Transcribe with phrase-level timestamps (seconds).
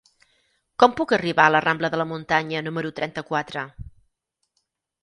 [0.83, 3.69] Com puc arribar a la rambla de la Muntanya número trenta-quatre?